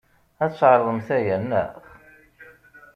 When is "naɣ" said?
1.39-1.73